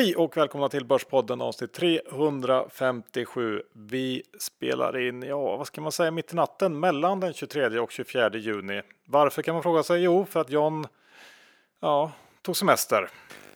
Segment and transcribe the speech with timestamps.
[0.00, 3.62] Hej och välkomna till Börspodden avsnitt 357.
[3.72, 7.90] Vi spelar in, ja vad ska man säga, mitt i natten mellan den 23 och
[7.90, 8.82] 24 juni.
[9.04, 10.02] Varför kan man fråga sig?
[10.02, 10.86] Jo, för att John
[11.80, 12.12] ja,
[12.42, 13.10] tog semester.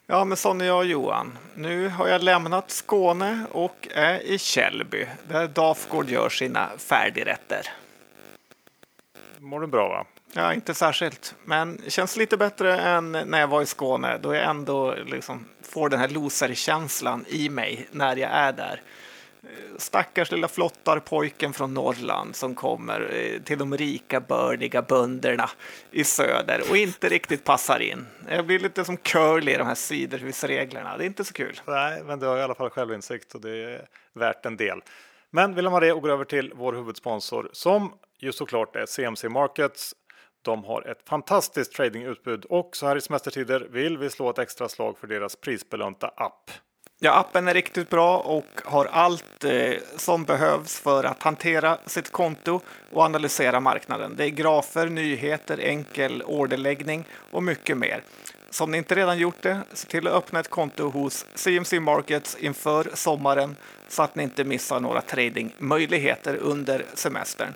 [0.07, 1.39] Ja, men sån är jag Johan.
[1.55, 7.69] Nu har jag lämnat Skåne och är i Källby där Dafgård gör sina färdigrätter.
[9.39, 10.07] Mår du bra va?
[10.37, 14.45] Ja, inte särskilt, men känns lite bättre än när jag var i Skåne då jag
[14.45, 18.83] ändå liksom får den här loserkänslan i mig när jag är där.
[19.79, 25.51] Stackars lilla flottarpojken från Norrland som kommer eh, till de rika bördiga bönderna
[25.91, 28.07] i söder och inte riktigt passar in.
[28.29, 30.97] Jag blir lite som Curly i de här sidorhusreglerna.
[30.97, 31.61] Det är inte så kul.
[31.67, 34.81] Nej, men du har i alla fall självinsikt och det är värt en del.
[35.31, 39.29] Men vi lämnar det och går över till vår huvudsponsor som ju såklart är CMC
[39.29, 39.95] Markets.
[40.45, 44.69] De har ett fantastiskt tradingutbud och så här i semestertider vill vi slå ett extra
[44.69, 46.51] slag för deras prisbelönta app.
[47.01, 52.13] Ja, appen är riktigt bra och har allt eh, som behövs för att hantera sitt
[52.13, 52.61] konto
[52.93, 54.15] och analysera marknaden.
[54.17, 58.03] Det är grafer, nyheter, enkel orderläggning och mycket mer.
[58.51, 61.81] Så om ni inte redan gjort det, se till att öppna ett konto hos CMC
[61.81, 63.57] Markets inför sommaren
[63.89, 67.55] så att ni inte missar några tradingmöjligheter under semestern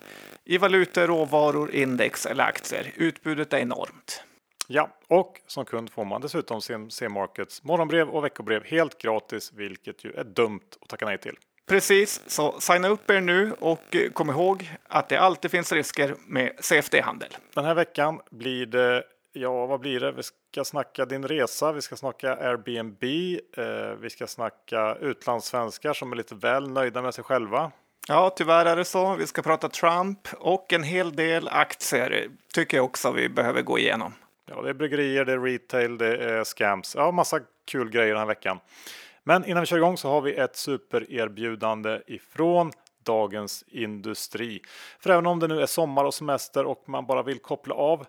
[0.49, 2.91] i valutor, råvaror, index eller aktier.
[2.95, 4.23] Utbudet är enormt.
[4.67, 10.03] Ja, och som kund får man dessutom CMC Markets morgonbrev och veckobrev helt gratis, vilket
[10.03, 11.35] ju är dumt att tacka nej till.
[11.67, 16.51] Precis, så signa upp er nu och kom ihåg att det alltid finns risker med
[16.59, 17.37] CFD-handel.
[17.53, 20.11] Den här veckan blir det, ja vad blir det?
[20.11, 23.03] Vi ska snacka din resa, vi ska snacka Airbnb,
[23.57, 27.71] eh, vi ska snacka utlandssvenskar som är lite väl nöjda med sig själva.
[28.11, 29.15] Ja, tyvärr är det så.
[29.15, 33.79] Vi ska prata Trump och en hel del aktier tycker jag också vi behöver gå
[33.79, 34.13] igenom.
[34.45, 36.95] Ja, det är bryggerier, det är retail, det är scams.
[36.95, 38.59] Ja, massa kul grejer den här veckan.
[39.23, 42.71] Men innan vi kör igång så har vi ett supererbjudande ifrån
[43.03, 44.61] Dagens Industri.
[44.99, 48.05] För även om det nu är sommar och semester och man bara vill koppla av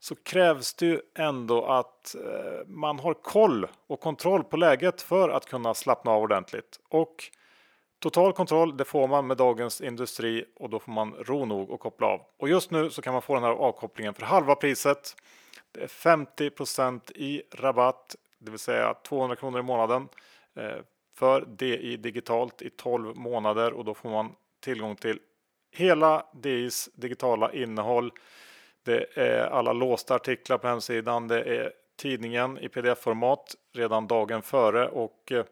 [0.00, 5.28] så krävs det ju ändå att eh, man har koll och kontroll på läget för
[5.28, 6.80] att kunna slappna av ordentligt.
[6.88, 7.30] Och
[8.04, 11.80] Total kontroll det får man med Dagens Industri och då får man ro nog och
[11.80, 12.20] koppla av.
[12.36, 15.16] Och just nu så kan man få den här avkopplingen för halva priset.
[15.72, 20.08] Det är 50% i rabatt, det vill säga 200 kronor i månaden
[20.54, 20.76] eh,
[21.14, 25.18] för DI digitalt i 12 månader och då får man tillgång till
[25.72, 28.12] hela DIs digitala innehåll.
[28.82, 31.28] Det är alla låsta artiklar på hemsidan.
[31.28, 35.44] Det är tidningen i pdf-format redan dagen före och eh,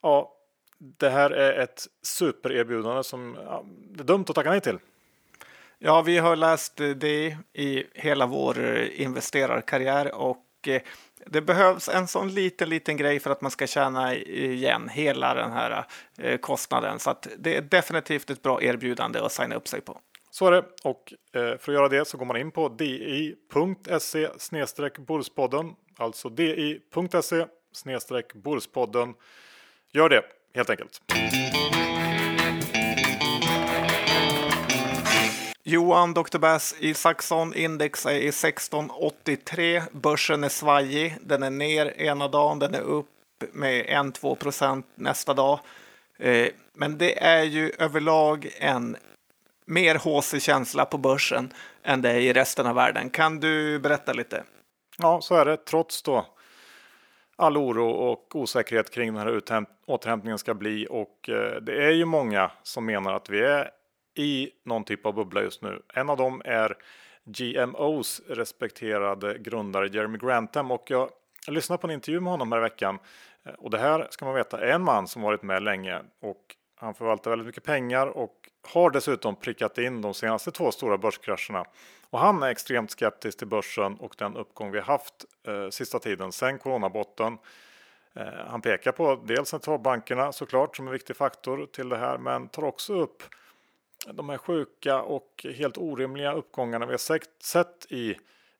[0.00, 0.35] ja,
[0.78, 4.78] det här är ett supererbjudande som ja, det är dumt att tacka nej till.
[5.78, 10.82] Ja, vi har läst det i hela vår investerarkarriär och eh,
[11.26, 15.52] det behövs en sån liten, liten grej för att man ska tjäna igen hela den
[15.52, 15.84] här
[16.18, 16.98] eh, kostnaden.
[16.98, 20.00] Så det är definitivt ett bra erbjudande att signa upp sig på.
[20.30, 24.28] Så är det och eh, för att göra det så går man in på di.se
[24.98, 27.46] Borspodden, alltså di.se
[28.34, 29.14] Borspodden.
[29.92, 30.22] Gör det
[30.56, 31.00] helt enkelt.
[35.68, 36.38] Johan Dr.
[36.38, 37.54] Bass i Saxon.
[37.54, 39.82] index är i 1683.
[39.92, 41.16] Börsen är svajig.
[41.20, 43.06] Den är ner ena dagen, den är upp
[43.52, 45.60] med 1-2 procent nästa dag.
[46.18, 48.96] Eh, men det är ju överlag en
[49.66, 51.52] mer haussig känsla på börsen
[51.82, 53.10] än det är i resten av världen.
[53.10, 54.42] Kan du berätta lite?
[54.98, 55.56] Ja, så är det.
[55.56, 56.26] Trots då
[57.36, 62.04] all oro och osäkerhet kring den här återhämtningen ska bli och eh, det är ju
[62.04, 63.70] många som menar att vi är
[64.14, 65.82] i någon typ av bubbla just nu.
[65.94, 66.76] En av dem är
[67.24, 71.10] GMOs respekterade grundare Jeremy Grantham och jag
[71.48, 72.98] lyssnade på en intervju med honom här i veckan
[73.44, 76.56] eh, och det här ska man veta är en man som varit med länge och
[76.78, 81.64] han förvaltar väldigt mycket pengar och har dessutom prickat in de senaste två stora börskrascherna.
[82.10, 86.32] Och han är extremt skeptisk till börsen och den uppgång vi haft eh, sista tiden
[86.32, 87.38] sen coronabotten.
[88.14, 92.48] Eh, han pekar på dels centralbankerna såklart som en viktig faktor till det här, men
[92.48, 93.22] tar också upp
[94.12, 98.10] de här sjuka och helt orimliga uppgångarna vi har sett, i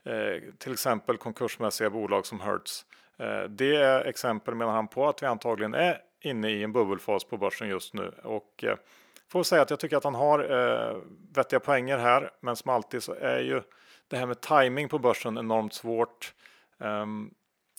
[0.05, 2.85] eh, till exempel konkursmässiga bolag som Hertz.
[3.19, 7.25] Eh, det är exempel menar han på att vi antagligen är inne i en bubbelfas
[7.25, 8.77] på börsen just nu och eh,
[9.29, 10.97] får säga att jag tycker att han har eh,
[11.35, 12.31] vettiga poänger här.
[12.41, 13.63] Men som alltid så är ju
[14.09, 16.35] det här med timing på börsen enormt svårt.
[16.79, 17.35] Um,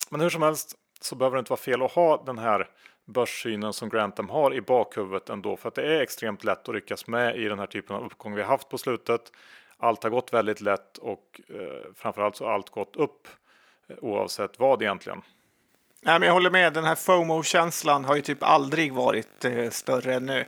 [0.09, 2.69] men hur som helst så behöver det inte vara fel att ha den här
[3.05, 7.07] börssynen som Grantham har i bakhuvudet ändå för att det är extremt lätt att ryckas
[7.07, 9.31] med i den här typen av uppgång vi har haft på slutet.
[9.77, 13.27] Allt har gått väldigt lätt och eh, framförallt så har allt gått upp
[13.87, 15.21] eh, oavsett vad egentligen.
[16.01, 16.73] Nej, men jag håller med.
[16.73, 20.45] Den här FOMO-känslan har ju typ aldrig varit eh, större än nu.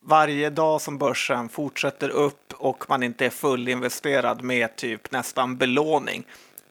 [0.00, 6.26] Varje dag som börsen fortsätter upp och man inte är fullinvesterad med typ nästan belåning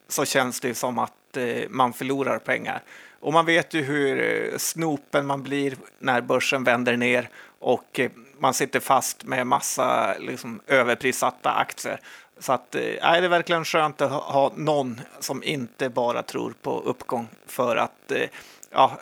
[0.08, 2.84] så känns det som att eh, man förlorar pengar.
[3.20, 7.30] Och man vet ju hur eh, snopen man blir när börsen vänder ner
[7.60, 12.00] och eh, man sitter fast med massa liksom, överprissatta aktier.
[12.38, 16.80] Så att, eh, det är verkligen skönt att ha någon som inte bara tror på
[16.80, 18.30] uppgång för att eh,
[18.72, 19.00] ja,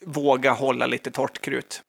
[0.00, 1.82] våga hålla lite torrt krut.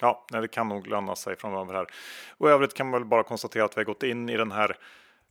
[0.00, 1.86] Ja, det kan nog löna sig framöver här.
[2.30, 4.52] Och i övrigt kan man väl bara konstatera att vi har gått in i den
[4.52, 4.76] här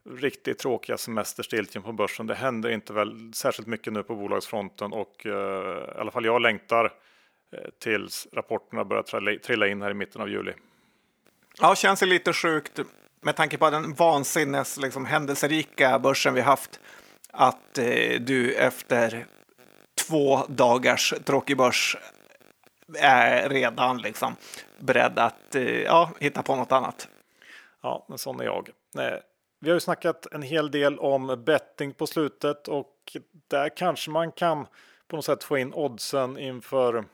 [0.10, 2.28] riktigt tråkiga semesterstiltjen på börsen.
[2.28, 6.42] Det händer inte väl särskilt mycket nu på bolagsfronten och eh, i alla fall jag
[6.42, 10.54] längtar eh, tills rapporterna börjar trilla in här i mitten av juli.
[11.60, 12.80] Ja, känns det lite sjukt
[13.28, 16.80] med tanke på den vansinnes liksom, händelserika börsen vi haft
[17.32, 19.28] att eh, du efter
[20.08, 21.98] två dagars tråkig börs
[23.00, 24.36] är redan liksom
[24.80, 27.08] beredd att eh, ja, hitta på något annat.
[27.82, 28.70] Ja, men sån är jag.
[28.94, 29.22] Nej.
[29.60, 34.32] Vi har ju snackat en hel del om betting på slutet och där kanske man
[34.32, 34.68] kan
[35.08, 37.06] på något sätt få in oddsen inför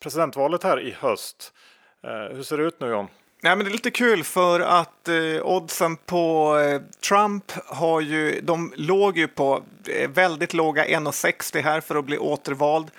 [0.00, 1.52] presidentvalet här i höst.
[2.02, 3.08] Eh, hur ser det ut nu John?
[3.42, 8.40] Nej, men det är lite kul för att eh, oddsen på eh, Trump har ju,
[8.40, 12.90] de låg ju på eh, väldigt låga 1,60 här för att bli återvald.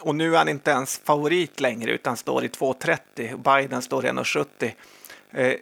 [0.00, 3.60] Och nu är han inte ens favorit längre utan står i 2,30.
[3.60, 4.72] Biden står i 1,70.
[5.32, 5.54] Eh,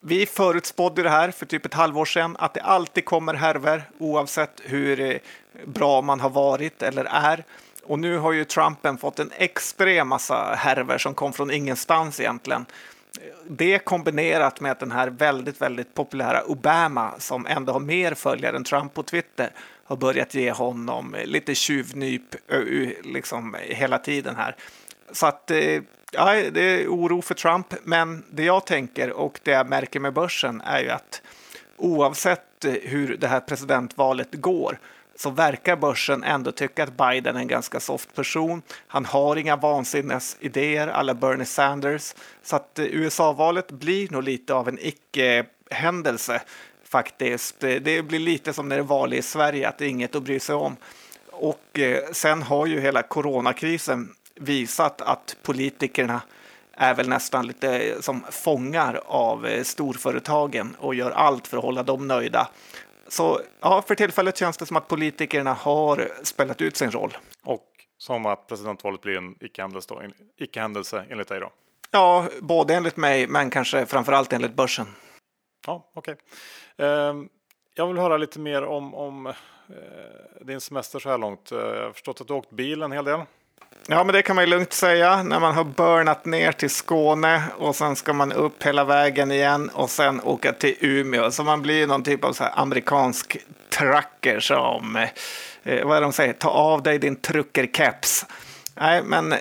[0.00, 4.60] vi förutspådde det här för typ ett halvår sedan att det alltid kommer härver oavsett
[4.64, 5.16] hur eh,
[5.64, 7.44] bra man har varit eller är.
[7.84, 12.66] Och nu har ju Trumpen fått en extrem massa härver som kom från ingenstans egentligen
[13.48, 18.56] det kombinerat med att den här väldigt, väldigt populära Obama som ändå har mer följare
[18.56, 19.50] än Trump på Twitter
[19.84, 22.34] har börjat ge honom lite tjuvnyp
[23.04, 24.56] liksom hela tiden här.
[25.12, 25.82] Så att eh,
[26.12, 30.12] ja, det är oro för Trump, men det jag tänker och det jag märker med
[30.12, 31.22] börsen är ju att
[31.76, 34.78] oavsett eh, hur det här presidentvalet går
[35.22, 38.62] så verkar börsen ändå tycka att Biden är en ganska soft person.
[38.86, 42.14] Han har inga vansinnesidéer alla Bernie Sanders.
[42.42, 46.42] Så att eh, USA-valet blir nog lite av en icke-händelse
[46.84, 47.60] faktiskt.
[47.60, 50.22] Det blir lite som när det är val i Sverige, att det är inget att
[50.22, 50.76] bry sig om.
[51.30, 56.20] Och eh, sen har ju hela coronakrisen visat att politikerna
[56.72, 61.82] är väl nästan lite eh, som fångar av storföretagen och gör allt för att hålla
[61.82, 62.48] dem nöjda.
[63.12, 67.16] Så ja, för tillfället känns det som att politikerna har spelat ut sin roll.
[67.44, 67.66] Och
[67.98, 71.52] som att presidentvalet blir en icke-händelse, icke-händelse enligt dig då?
[71.90, 74.86] Ja, både enligt mig, men kanske framför allt enligt börsen.
[75.66, 76.16] Ja, okej.
[76.76, 76.86] Okay.
[76.88, 77.14] Eh,
[77.74, 79.34] jag vill höra lite mer om, om eh,
[80.40, 81.52] din semester så här långt.
[81.52, 83.20] Eh, jag har förstått att du åkt bil en hel del.
[83.86, 87.42] Ja, men det kan man ju lugnt säga när man har burnat ner till Skåne
[87.58, 91.30] och sen ska man upp hela vägen igen och sen åka till Umeå.
[91.30, 93.36] Så man blir någon typ av så amerikansk
[93.70, 94.96] trucker som,
[95.62, 98.26] eh, vad är det de säger, ta av dig din truckerkeps.
[98.74, 99.34] Nej, men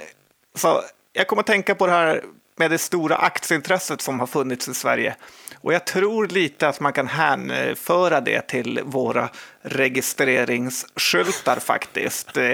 [0.55, 0.81] så
[1.13, 2.23] jag kommer att tänka på det här
[2.55, 5.15] med det stora aktieintresset som har funnits i Sverige.
[5.61, 9.29] Och jag tror lite att man kan hänföra det till våra
[9.61, 12.37] registreringsskyltar faktiskt.
[12.37, 12.53] Eh,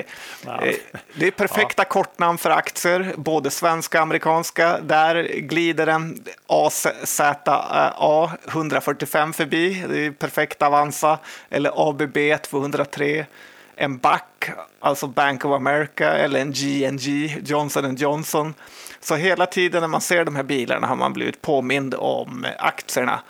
[1.13, 1.89] det är perfekta ja.
[1.89, 4.79] kortnamn för aktier, både svenska och amerikanska.
[4.79, 7.35] Där glider en AZA
[8.47, 13.25] 145 förbi, det är perfekt Avanza, eller ABB 203
[13.77, 14.21] en BAC,
[14.79, 18.53] alltså Bank of America, eller en GNG, Johnson Johnson.
[18.99, 23.21] Så hela tiden när man ser de här bilarna har man blivit påmind om aktierna.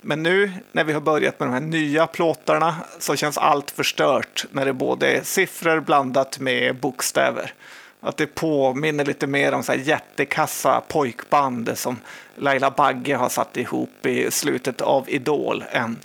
[0.00, 4.46] Men nu när vi har börjat med de här nya plåtarna så känns allt förstört
[4.50, 7.52] när det både är siffror blandat med bokstäver.
[8.00, 11.96] Att det påminner lite mer om så här jättekassa pojkband som
[12.36, 15.96] Laila Bagge har satt ihop i slutet av Idol än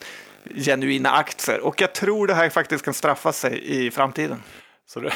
[0.55, 1.59] genuina aktier.
[1.59, 4.43] Och jag tror det här faktiskt kan straffa sig i framtiden.
[4.85, 5.09] Så du,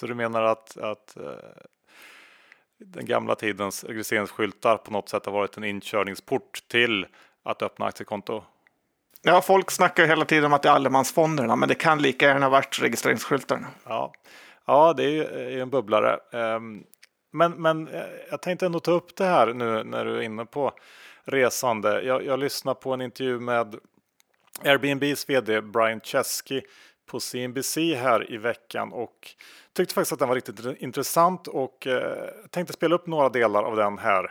[0.00, 1.22] så du menar att, att eh,
[2.78, 7.06] den gamla tidens registreringsskyltar på något sätt har varit en inkörningsport till
[7.42, 8.44] att öppna aktiekonto?
[9.22, 12.48] Ja, folk snackar hela tiden om att det är allemansfonderna, men det kan lika gärna
[12.48, 13.66] varit registreringsskyltarna.
[13.84, 14.12] Ja,
[14.66, 16.18] ja det är ju en bubblare.
[16.32, 16.84] Ehm,
[17.32, 20.44] men, men eh, jag tänkte ändå ta upp det här nu när du är inne
[20.44, 20.72] på
[21.24, 22.02] resande.
[22.02, 23.76] Jag, jag lyssnade på en intervju med
[24.64, 26.62] Airbnbs vd Brian Chesky
[27.06, 29.28] på CNBC här i veckan och
[29.72, 33.76] tyckte faktiskt att den var riktigt intressant och eh, tänkte spela upp några delar av
[33.76, 34.24] den här.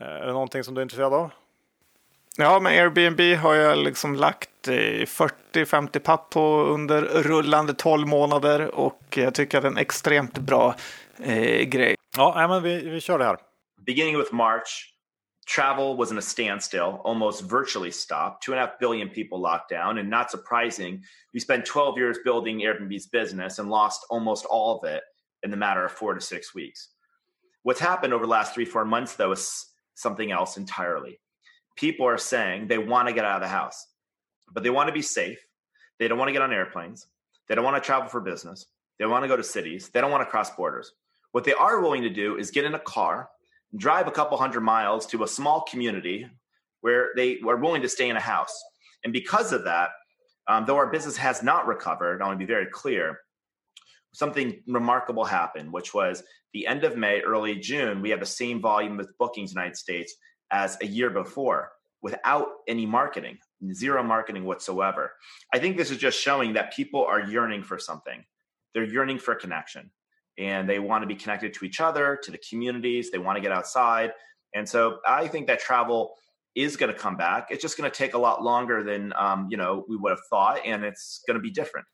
[0.00, 1.30] Eh, är det någonting som du är intresserad av?
[2.36, 9.02] Ja, men Airbnb har jag liksom lagt 40-50 papp på under rullande 12 månader och
[9.14, 10.74] jag tycker att det är en extremt bra
[11.22, 11.96] eh, grej.
[12.16, 13.36] Ja, men vi, vi kör det här.
[13.86, 14.92] Beginning with March,
[15.48, 18.44] travel was in a standstill, almost virtually stopped.
[18.44, 21.02] Two and a half billion people locked down, and not surprising,
[21.32, 25.02] we spent 12 years building Airbnb's business and lost almost all of it
[25.42, 26.90] in the matter of four to six weeks.
[27.62, 31.18] What's happened over the last three, four months, though, is something else entirely.
[31.76, 33.86] People are saying they want to get out of the house,
[34.52, 35.38] but they want to be safe.
[35.98, 37.06] They don't want to get on airplanes.
[37.48, 38.66] They don't want to travel for business.
[38.98, 39.88] They want to go to cities.
[39.88, 40.92] They don't want to cross borders.
[41.32, 43.30] What they are willing to do is get in a car
[43.76, 46.26] drive a couple hundred miles to a small community
[46.80, 48.62] where they are willing to stay in a house.
[49.04, 49.90] And because of that,
[50.46, 53.18] um, though our business has not recovered, I want to be very clear,
[54.14, 56.22] something remarkable happened, which was
[56.54, 59.60] the end of May, early June, we had the same volume of bookings in the
[59.60, 60.14] United States
[60.50, 63.36] as a year before without any marketing,
[63.72, 65.12] zero marketing whatsoever.
[65.52, 68.24] I think this is just showing that people are yearning for something.
[68.72, 69.90] They're yearning for connection
[70.38, 73.10] and they want to be connected to each other, to the communities.
[73.10, 74.12] They want to get outside.
[74.56, 76.14] And so I think that travel
[76.54, 77.50] is going to come back.
[77.50, 80.24] It's just going to take a lot longer than um, you know we would have
[80.30, 81.86] thought, and it's going to be different.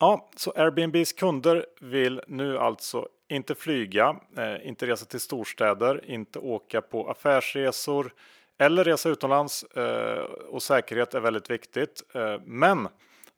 [0.00, 6.38] Ja, så Airbnbs kunder vill nu alltså inte flyga, eh, inte resa till storstäder, inte
[6.38, 8.12] åka på affärsresor
[8.58, 9.62] eller resa utomlands.
[9.62, 12.02] Eh, och säkerhet är väldigt viktigt.
[12.14, 12.88] Eh, men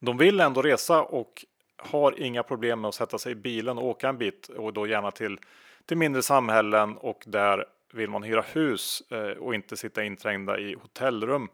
[0.00, 1.44] de vill ändå resa och
[1.82, 4.86] har inga problem med att sätta sig i bilen och åka en bit och då
[4.86, 5.38] gärna till,
[5.86, 10.74] till mindre samhällen och där vill man hyra hus eh, och inte sitta inträngda i
[10.74, 11.48] hotellrum.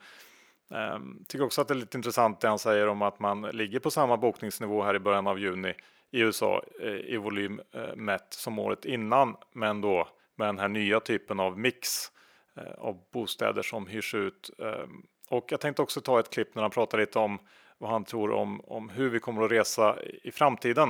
[0.70, 3.78] Eh, tycker också att det är lite intressant det han säger om att man ligger
[3.78, 5.74] på samma bokningsnivå här i början av juni
[6.10, 10.68] i USA eh, i volym eh, mätt som året innan, men då med den här
[10.68, 12.12] nya typen av mix
[12.56, 14.50] eh, av bostäder som hyrs ut.
[14.58, 17.38] Ehm, och jag tänkte också ta ett klipp när han pratar lite om
[17.78, 20.88] vad han tror om, om hur vi kommer att resa i framtiden.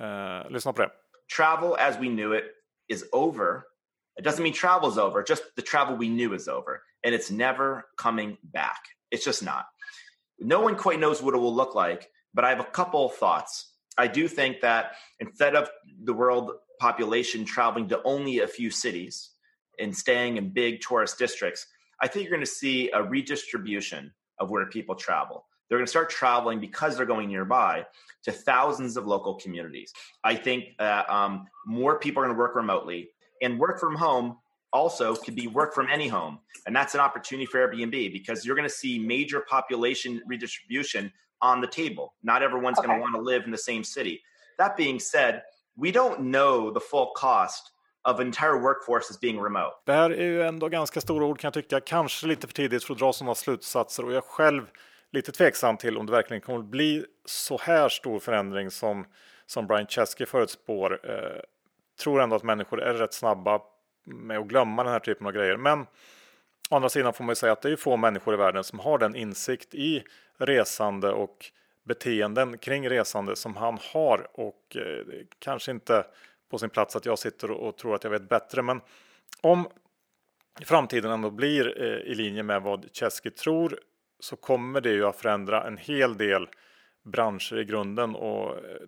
[0.00, 0.90] Uh, lyssna på det.
[1.36, 2.44] Travel as we knew it
[2.88, 3.62] is over.
[4.18, 6.82] It doesn't mean travel's over, just the travel we knew is over.
[7.06, 8.80] And it's never coming back.
[9.10, 9.64] It's just not.
[10.38, 13.72] No one quite knows what it will look like, but I have a couple thoughts.
[13.98, 15.68] I do think that instead of
[16.04, 16.50] the world
[16.80, 19.30] population traveling to only a few cities
[19.78, 21.66] and staying in big tourist districts,
[22.00, 25.46] I think you're going to see a redistribution of where people travel.
[25.72, 27.86] They're going to start traveling because they're going nearby
[28.24, 29.90] to thousands of local communities.
[30.22, 33.08] I think uh, um, more people are going to work remotely
[33.40, 34.36] and work from home
[34.74, 36.40] also could be work from any home.
[36.66, 41.10] And that's an opportunity for Airbnb because you're going to see major population redistribution
[41.40, 42.12] on the table.
[42.22, 42.88] Not everyone's okay.
[42.88, 44.20] going to want to live in the same city.
[44.58, 45.40] That being said,
[45.74, 47.70] we don't know the full cost
[48.04, 49.72] of entire workforce being remote.
[49.86, 51.80] Det här är ju ändå ganska stora ord kan jag tycka.
[51.80, 54.66] Kanske lite för tidigt för att dra sådana slutsatser och jag själv
[55.12, 59.06] lite tveksam till om det verkligen kommer att bli så här stor förändring som,
[59.46, 61.10] som Brian Chesky förutspår.
[61.10, 61.40] Eh,
[62.00, 63.60] tror ändå att människor är rätt snabba
[64.04, 65.56] med att glömma den här typen av grejer.
[65.56, 65.80] Men
[66.70, 68.78] å andra sidan får man ju säga att det är få människor i världen som
[68.78, 70.04] har den insikt i
[70.38, 71.46] resande och
[71.84, 75.04] beteenden kring resande som han har och eh,
[75.38, 76.06] kanske inte
[76.50, 78.62] på sin plats att jag sitter och, och tror att jag vet bättre.
[78.62, 78.80] Men
[79.40, 79.68] om
[80.64, 83.78] framtiden ändå blir eh, i linje med vad Chesky tror
[84.22, 86.48] så kommer det ju att förändra en hel del
[87.04, 88.80] branscher i grunden och eh,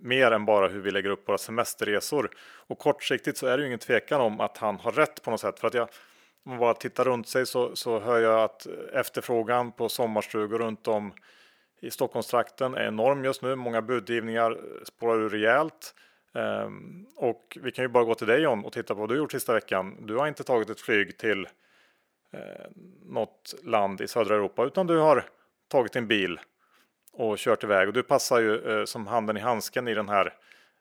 [0.00, 2.30] mer än bara hur vi lägger upp våra semesterresor.
[2.40, 5.40] Och kortsiktigt så är det ju ingen tvekan om att han har rätt på något
[5.40, 5.60] sätt.
[5.60, 5.88] För att jag,
[6.44, 10.88] om man bara tittar runt sig så, så hör jag att efterfrågan på sommarstugor runt
[10.88, 11.12] om
[11.80, 13.56] i Stockholmstrakten är enorm just nu.
[13.56, 15.94] Många budgivningar spårar ur rejält.
[16.32, 19.16] Um, och vi kan ju bara gå till dig John och titta på vad du
[19.16, 20.06] gjort sista veckan.
[20.06, 21.46] Du har inte tagit ett flyg till
[22.32, 22.66] eh,
[23.04, 25.24] något land i södra Europa utan du har
[25.68, 26.40] tagit din bil
[27.12, 30.34] och kört iväg och du passar ju eh, som handen i handsken i den här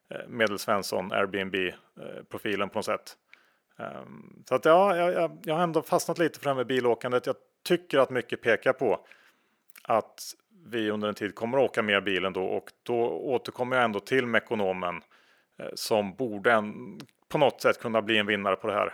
[0.09, 3.17] eh, Medelsvensson Airbnb-profilen eh, på något sätt.
[3.77, 7.25] Um, så att ja, jag, jag, har ändå fastnat lite för det här med bilåkandet.
[7.25, 9.05] Jag tycker att mycket pekar på
[9.83, 13.85] att vi under en tid kommer att åka mer bilen då och då återkommer jag
[13.85, 15.01] ändå till Mekonomen
[15.57, 18.93] eh, som borde en, på något sätt kunna bli en vinnare på det här.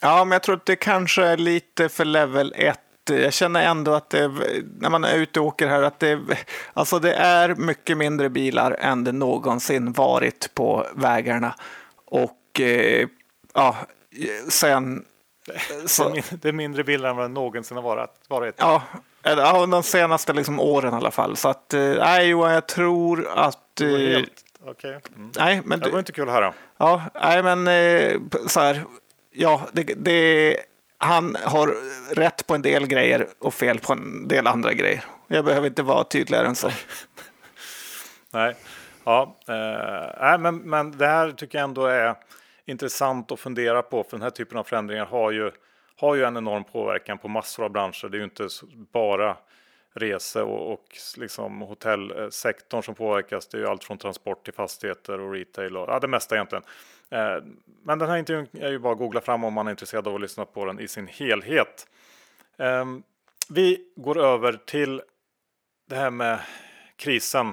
[0.00, 3.94] Ja, men jag tror att det kanske är lite för level 1 jag känner ändå
[3.94, 4.28] att det,
[4.78, 6.20] när man är ute och åker här, att det,
[6.72, 11.54] alltså det är mycket mindre bilar än det någonsin varit på vägarna.
[12.04, 13.08] Och eh,
[13.54, 13.76] ja,
[14.48, 15.04] sen...
[15.86, 18.10] Så, det är mindre bilar än vad det någonsin har varit.
[18.28, 18.54] varit.
[18.58, 18.82] Ja,
[19.22, 21.36] ja, de senaste liksom åren i alla fall.
[21.36, 23.80] Så att, eh, nej Johan, jag tror att...
[23.80, 24.26] Eh, Okej.
[24.66, 24.98] Okay.
[25.16, 25.30] Mm.
[25.38, 26.54] Nej, men det var inte kul att höra.
[26.76, 28.84] Ja, nej men eh, så här
[29.36, 30.56] ja, det, det,
[30.98, 31.74] han har
[32.14, 35.04] rätt på en del grejer och fel på en del andra grejer.
[35.28, 36.70] Jag behöver inte vara tydligare än så.
[38.30, 38.56] Nej,
[39.04, 42.14] ja, eh, men, men det här tycker jag ändå är
[42.66, 45.50] intressant att fundera på för den här typen av förändringar har ju,
[46.00, 48.08] har ju en enorm påverkan på massor av branscher.
[48.08, 48.48] Det är ju inte
[48.92, 49.36] bara
[49.96, 53.46] rese och, och liksom hotellsektorn eh, som påverkas.
[53.46, 56.64] Det är ju allt från transport till fastigheter och retail och ja, det mesta egentligen.
[57.10, 57.36] Eh,
[57.82, 60.14] men den här intervjun är ju bara att googla fram om man är intresserad av
[60.14, 61.86] att lyssna på den i sin helhet.
[62.58, 62.84] Eh,
[63.48, 65.02] vi går över till
[65.88, 66.38] det här med
[66.96, 67.52] krisen.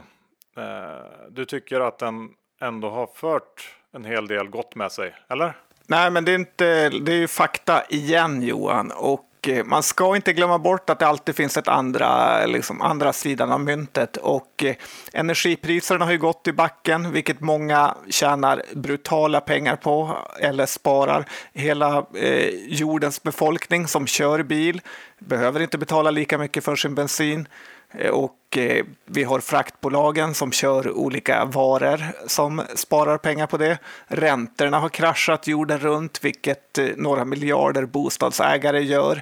[0.57, 2.29] Eh, du tycker att den
[2.61, 5.53] ändå har fört en hel del gott med sig, eller?
[5.87, 8.91] Nej, men det är, inte, det är ju fakta igen Johan.
[8.91, 13.13] Och Eh, man ska inte glömma bort att det alltid finns ett andra, liksom, andra
[13.13, 14.17] sidan av myntet.
[14.17, 14.75] Och eh,
[15.13, 21.25] energipriserna har ju gått i backen, vilket många tjänar brutala pengar på eller sparar.
[21.53, 24.81] Hela eh, jordens befolkning som kör bil
[25.19, 27.47] behöver inte betala lika mycket för sin bensin.
[27.93, 33.77] Eh, och eh, vi har fraktbolagen som kör olika varor som sparar pengar på det.
[34.07, 39.21] Räntorna har kraschat jorden runt, vilket eh, några miljarder bostadsägare gör.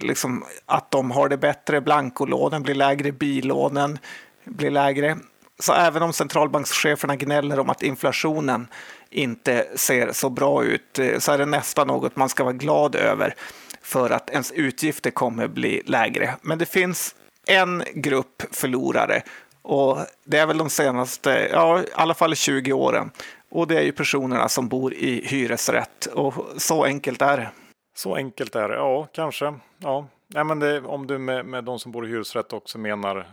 [0.00, 3.98] Liksom att de har det bättre, blankolånen blir lägre, billånen
[4.44, 5.18] blir lägre.
[5.58, 8.68] Så även om centralbankscheferna gnäller om att inflationen
[9.10, 13.34] inte ser så bra ut så är det nästan något man ska vara glad över
[13.82, 16.34] för att ens utgifter kommer bli lägre.
[16.42, 17.14] Men det finns
[17.48, 19.22] en grupp förlorare
[19.62, 23.10] och det är väl de senaste, ja i alla fall 20 åren.
[23.50, 27.50] Och det är ju personerna som bor i hyresrätt och så enkelt är det.
[27.96, 29.54] Så enkelt är det, ja kanske.
[29.78, 30.06] Ja.
[30.26, 33.26] Nej, men det, om du med, med de som bor i hyresrätt också menar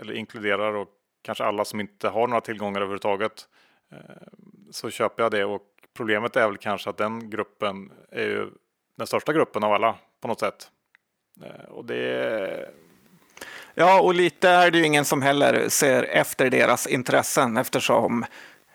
[0.00, 0.88] eller inkluderar och
[1.22, 3.48] kanske alla som inte har några tillgångar överhuvudtaget
[3.92, 3.98] eh,
[4.70, 5.62] så köper jag det och
[5.96, 8.50] problemet är väl kanske att den gruppen är ju
[8.96, 10.70] den största gruppen av alla på något sätt.
[11.44, 12.68] Eh, och det
[13.74, 18.24] Ja, och lite är det ju ingen som heller ser efter deras intressen eftersom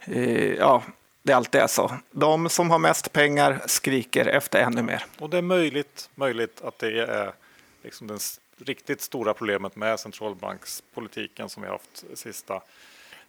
[0.06, 0.84] eh, ja,
[1.24, 1.92] det alltid är så.
[2.12, 5.06] De som har mest pengar skriker efter ännu mer.
[5.20, 7.32] Och det är möjligt, möjligt att det är
[7.84, 8.20] liksom det
[8.66, 12.62] riktigt stora problemet med centralbankspolitiken som vi har haft de sista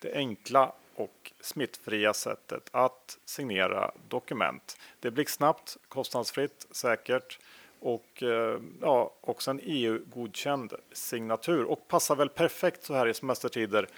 [0.00, 4.78] Det enkla och smittfria sättet att signera dokument.
[5.00, 7.38] Det är blixtsnabbt, kostnadsfritt, säkert
[7.80, 13.88] och eh, ja, också en EU-godkänd signatur och passar väl perfekt så här i semestertider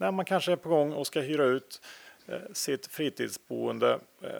[0.00, 1.82] när man kanske är på gång och ska hyra ut
[2.26, 4.30] eh, sitt fritidsboende, eh,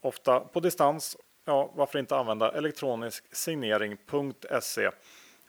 [0.00, 1.16] ofta på distans.
[1.44, 4.90] Ja, varför inte använda elektronisk signering.se?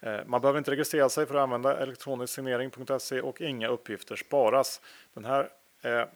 [0.02, 4.82] Eh, man behöver inte registrera sig för att använda elektronisk signering.se och inga uppgifter sparas.
[5.14, 5.50] Den här
[5.82, 6.10] är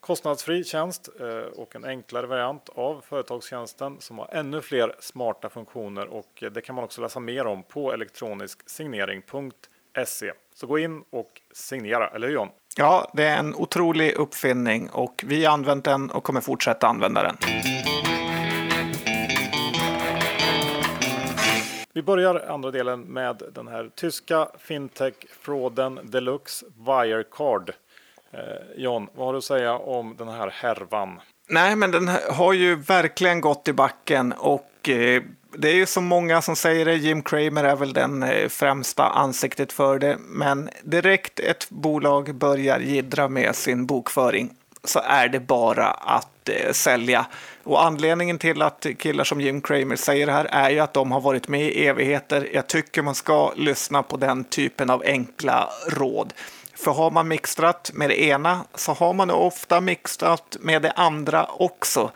[0.00, 6.06] kostnadsfri tjänst eh, och en enklare variant av företagstjänsten som har ännu fler smarta funktioner
[6.06, 10.32] och det kan man också läsa mer om på elektronisk signering.se.
[10.54, 12.48] Så gå in och signera, eller hur John?
[12.80, 17.22] Ja, det är en otrolig uppfinning och vi har använt den och kommer fortsätta använda
[17.22, 17.36] den.
[21.92, 27.72] Vi börjar andra delen med den här tyska fintech-frauden Deluxe Wirecard.
[28.30, 28.40] Eh,
[28.76, 31.20] John, vad har du att säga om den här härvan?
[31.50, 35.22] Nej, men den har ju verkligen gått i backen och eh,
[35.58, 36.94] det är ju så många som säger det.
[36.94, 40.16] Jim Cramer är väl den eh, främsta ansiktet för det.
[40.18, 44.50] Men direkt ett bolag börjar gidra med sin bokföring
[44.84, 47.26] så är det bara att eh, sälja.
[47.64, 51.12] Och anledningen till att killar som Jim Cramer säger det här är ju att de
[51.12, 52.48] har varit med i evigheter.
[52.52, 56.32] Jag tycker man ska lyssna på den typen av enkla råd.
[56.84, 61.46] För har man mixtrat med det ena så har man ofta mixtrat med det andra
[61.46, 62.10] också.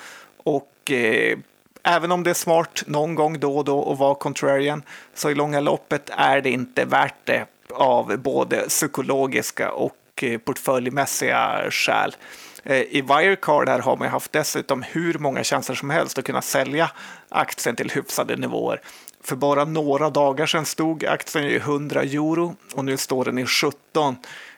[0.44, 1.38] Och eh,
[1.83, 4.83] även om det är smart någon gång då och då att vara contrarian
[5.14, 11.70] så i långa loppet är det inte värt det av både psykologiska och eh, portföljmässiga
[11.70, 12.16] skäl.
[12.62, 16.42] Eh, I Wirecard här har man haft dessutom hur många tjänster som helst att kunna
[16.42, 16.90] sälja
[17.29, 18.81] aktien till hyfsade nivåer.
[19.24, 23.46] För bara några dagar sedan stod aktien i 100 euro och nu står den i
[23.46, 24.16] 17.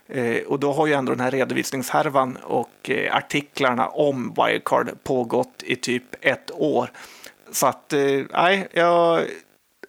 [0.08, 5.62] Eh, och då har ju ändå den här redovisningshärvan och eh, artiklarna om Wirecard pågått
[5.62, 6.90] i typ ett år.
[7.50, 9.26] Så att, eh, nej, jag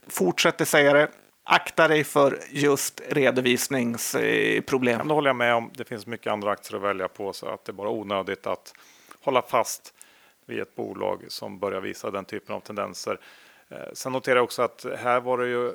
[0.08, 1.08] fortsätter säga det
[1.43, 5.08] akta dig för just redovisningsproblem.
[5.08, 5.71] Det håller jag med om.
[5.73, 8.73] Det finns mycket andra aktier att välja på så att det är bara onödigt att
[9.21, 9.93] hålla fast
[10.45, 13.19] vid ett bolag som börjar visa den typen av tendenser.
[13.93, 15.71] Sen noterar jag också att här var det ju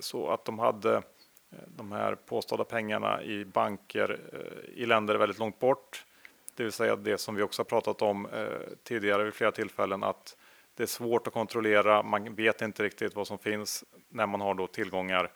[0.00, 1.02] så att de hade
[1.76, 6.04] de här påstådda pengarna i banker eh, i länder väldigt långt bort.
[6.54, 8.46] Det vill säga det som vi också har pratat om eh,
[8.82, 10.36] tidigare vid flera tillfällen att
[10.74, 12.02] det är svårt att kontrollera.
[12.02, 15.30] Man vet inte riktigt vad som finns när man har då tillgångar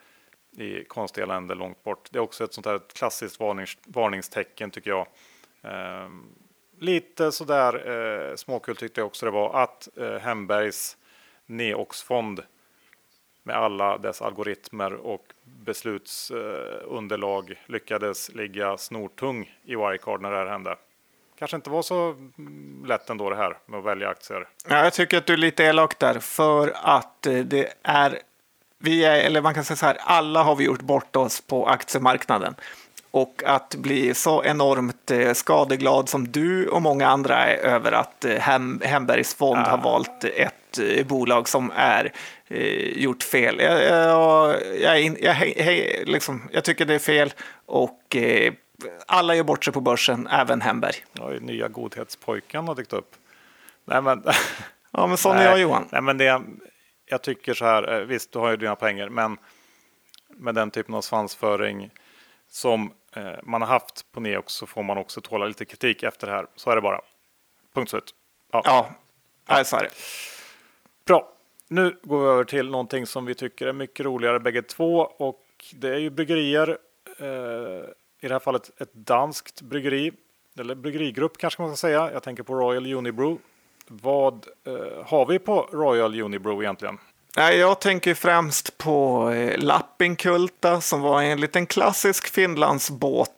[0.57, 2.09] i konstiga länder långt bort.
[2.13, 5.07] Det är också ett sånt här klassiskt varnings, varningstecken tycker jag.
[5.63, 6.09] Eh,
[6.79, 10.97] lite sådär eh, småkul tyckte jag också det var att eh, Hembergs
[11.47, 12.43] Neox-fond
[13.47, 20.47] med alla dess algoritmer och beslutsunderlag eh, lyckades ligga snortung i Wirecard när det här
[20.47, 20.77] hände
[21.39, 24.49] kanske inte var så mm, lätt ändå det här med att välja aktier.
[24.69, 28.19] Ja, jag tycker att du är lite elak där för att eh, det är
[28.79, 31.67] vi är, eller man kan säga så här, alla har vi gjort bort oss på
[31.67, 32.55] aktiemarknaden.
[33.17, 38.25] Och att bli så enormt eh, skadeglad som du och många andra är över att
[38.25, 39.71] eh, Hem, Hembergs fond ah.
[39.71, 42.13] har valt ett bolag som är
[42.49, 43.61] eh, gjort fel.
[43.61, 47.33] Jag, jag, jag, jag, liksom, jag tycker det är fel
[47.67, 48.53] och eh,
[49.07, 50.95] alla gör bort sig på börsen, även Hemberg.
[51.13, 53.15] Ja, nya godhetspojken har dykt upp.
[53.85, 54.23] Nej, men...
[54.91, 55.89] ja, men sån är jag Johan.
[55.91, 56.43] Nej, men det,
[57.07, 59.37] jag tycker så här, eh, visst du har ju dina pengar, men
[60.29, 61.91] med den typen av svansföring
[62.51, 62.89] som eh,
[63.43, 66.47] man har haft på Neox så får man också tåla lite kritik efter det här.
[66.57, 67.01] Så är det bara.
[67.75, 68.15] Punkt slut.
[68.53, 68.91] Ja, ja.
[69.49, 69.65] ja.
[69.65, 69.91] så är det.
[71.07, 71.33] Bra.
[71.69, 75.45] Nu går vi över till någonting som vi tycker är mycket roligare bägge två och
[75.75, 76.79] det är ju bryggerier.
[77.19, 77.27] Eh,
[78.21, 80.13] i det här fallet ett danskt bryggeri,
[80.59, 82.13] eller bryggerigrupp kanske man ska säga.
[82.13, 83.43] Jag tänker på Royal Unibrew.
[83.87, 86.99] Vad eh, har vi på Royal Unibrew egentligen?
[87.39, 93.33] Jag tänker främst på eh, Lappinkulta som var en liten klassisk Finlandsbåt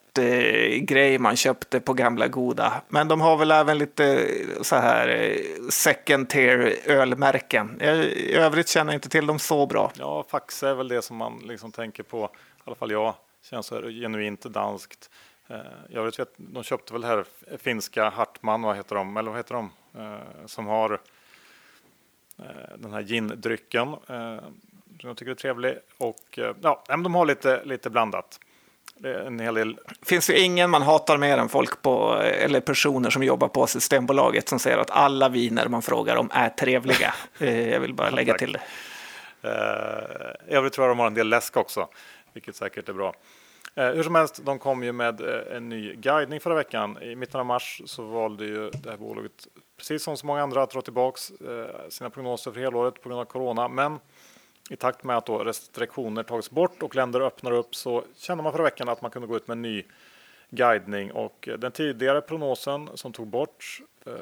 [0.81, 2.83] grej man köpte på gamla goda.
[2.89, 7.81] Men de har väl även lite eh, så här eh, second tier ölmärken.
[7.83, 9.93] I övrigt känner jag inte till dem så bra.
[9.99, 13.15] Ja, Faxe är väl det som man liksom tänker på, i alla fall jag.
[13.43, 15.11] Känns så genuint danskt.
[15.89, 17.25] Jag vet, de köpte väl här
[17.59, 19.71] finska Hartman, vad heter de, eller vad heter de,
[20.47, 21.01] som har
[22.79, 23.96] den här gindrycken.
[25.01, 28.40] Som jag tycker är trevlig och ja, de har lite, lite blandat.
[29.05, 29.79] En hel del.
[30.03, 34.48] Finns ju ingen man hatar mer än folk på, eller personer som jobbar på Systembolaget
[34.48, 37.14] som säger att alla viner man frågar om är trevliga.
[37.72, 38.61] jag vill bara lägga till det.
[40.48, 41.88] I övrigt tror jag de har en del läsk också,
[42.33, 43.14] vilket säkert är bra.
[43.79, 47.03] Eh, hur som helst, de kom ju med eh, en ny guidning förra veckan.
[47.03, 49.46] I mitten av mars så valde ju det här bolaget,
[49.79, 53.21] precis som så många andra, att dra tillbaks eh, sina prognoser för helåret på grund
[53.21, 53.69] av corona.
[53.69, 53.99] Men
[54.71, 58.53] i takt med att då restriktioner tagits bort och länder öppnar upp så kände man
[58.53, 59.85] förra veckan att man kunde gå ut med en ny
[60.51, 64.12] guidning och eh, den tidigare prognosen som tog bort eh,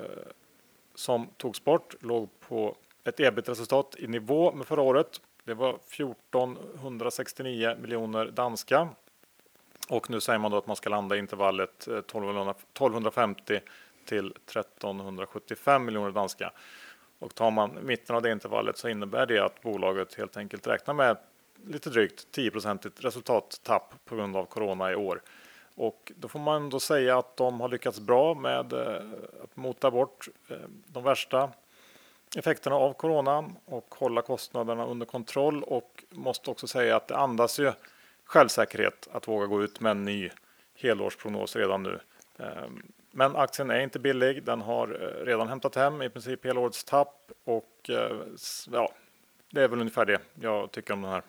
[0.95, 5.21] som togs bort låg på ett ebit-resultat i nivå med förra året.
[5.45, 8.89] Det var 1469 miljoner danska
[9.89, 13.61] och nu säger man då att man ska landa i intervallet 1250
[14.07, 16.53] till 1375 miljoner danska.
[17.19, 20.95] Och tar man mitten av det intervallet så innebär det att bolaget helt enkelt räknar
[20.95, 21.17] med
[21.65, 25.23] lite drygt 10% resultattapp på grund av corona i år.
[25.75, 29.03] Och då får man då säga att de har lyckats bra med eh,
[29.43, 31.51] att mota bort eh, de värsta
[32.37, 37.59] effekterna av coronan och hålla kostnaderna under kontroll och måste också säga att det andas
[37.59, 37.73] ju
[38.25, 40.31] självsäkerhet att våga gå ut med en ny
[40.75, 42.01] helårsprognos redan nu.
[42.39, 42.83] Ehm,
[43.17, 44.43] men aktien är inte billig.
[44.43, 48.17] Den har eh, redan hämtat hem i princip hela årets tapp och eh,
[48.73, 48.93] ja,
[49.53, 51.23] det är väl ungefär det jag tycker om den här.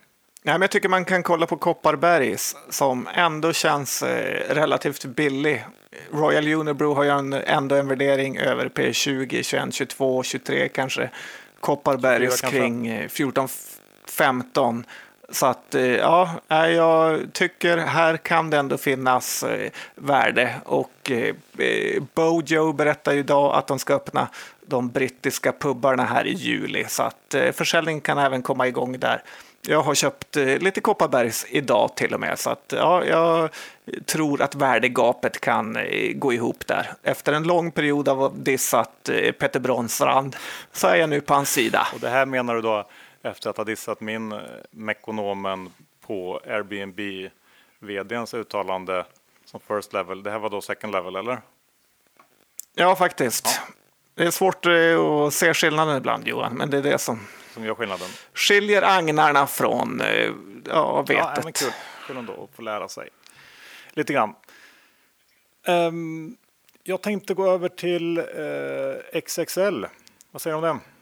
[0.43, 5.65] Ja, men jag tycker man kan kolla på Kopparbergs som ändå känns eh, relativt billig.
[6.11, 11.09] Royal Unibrew har ju en, ändå en värdering över P20, 21, 22, 23 kanske.
[11.59, 13.47] Kopparbergs kring 14,
[14.09, 14.85] 15.
[15.29, 21.35] Så att eh, ja, jag tycker här kan det ändå finnas eh, värde och eh,
[22.15, 24.27] Bojo berättar ju idag att de ska öppna
[24.65, 29.23] de brittiska pubbarna här i juli så att försäljningen kan även komma igång där.
[29.61, 33.49] Jag har köpt lite Kopparbergs idag till och med så att ja, jag
[34.05, 35.77] tror att värdegapet kan
[36.15, 36.93] gå ihop där.
[37.03, 39.09] Efter en lång period av dissat
[39.39, 40.35] Peter Bronsrand
[40.71, 41.87] så är jag nu på hans sida.
[41.93, 42.87] Och det här menar du då
[43.21, 44.39] efter att ha dissat min eh,
[44.71, 45.69] Mekonomen
[46.01, 47.29] på Airbnb
[47.79, 49.05] vdns uttalande
[49.45, 50.23] som first level.
[50.23, 51.41] Det här var då second level eller?
[52.73, 53.45] Ja, faktiskt.
[53.45, 53.73] Ja.
[54.15, 57.19] Det är svårt eh, att se skillnaden ibland Johan, men det är det som,
[57.53, 58.07] som gör skillnaden.
[58.33, 60.31] Skiljer agnarna från eh,
[60.65, 61.17] ja, vetet.
[61.17, 61.71] Ja, men kul.
[62.07, 63.09] kul ändå att få lära sig
[63.89, 64.35] lite grann.
[65.67, 66.37] Um,
[66.83, 69.85] jag tänkte gå över till uh, XXL.
[70.31, 70.96] Vad säger du om det?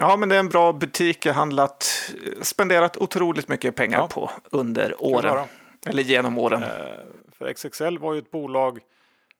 [0.00, 1.26] Ja, men det är en bra butik.
[1.26, 4.08] Jag handlat, spenderat otroligt mycket pengar ja.
[4.08, 5.46] på under åren.
[5.86, 6.62] Eller genom åren.
[6.62, 6.68] Eh,
[7.32, 8.78] för XXL var ju ett bolag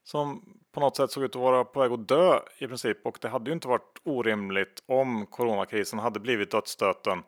[0.04, 0.42] som
[0.72, 3.06] på något sätt såg ut att vara på väg att dö i princip.
[3.06, 7.22] Och det hade ju inte varit orimligt om coronakrisen hade blivit dödsstöten.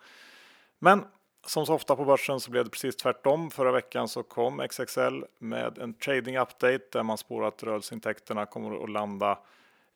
[0.78, 1.04] Men
[1.46, 3.50] som så ofta på börsen så blev det precis tvärtom.
[3.50, 8.84] Förra veckan så kom XXL med en trading update där man spår att rörelseintäkterna kommer
[8.84, 9.38] att landa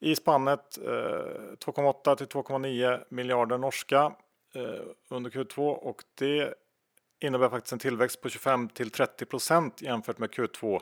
[0.00, 4.12] i spannet eh, 2,8 till 2,9 miljarder norska
[4.54, 4.62] eh,
[5.09, 6.54] under Q2 och det
[7.20, 10.80] innebär faktiskt en tillväxt på 25 till 30 procent jämfört med Q2